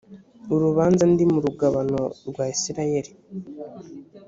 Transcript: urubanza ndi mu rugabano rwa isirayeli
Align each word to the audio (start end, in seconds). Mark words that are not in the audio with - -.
urubanza 0.53 1.03
ndi 1.11 1.23
mu 1.31 1.39
rugabano 1.45 2.01
rwa 2.27 2.45
isirayeli 2.55 3.11